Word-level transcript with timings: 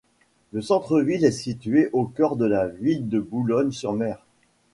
Le 0.51 0.63
centre-ville 0.63 1.23
est 1.25 1.29
situé 1.31 1.91
au 1.93 2.05
cœur 2.05 2.35
de 2.35 2.45
la 2.47 2.65
ville 2.65 3.07
de 3.07 3.19
Boulogne-sur-Mer. 3.19 4.25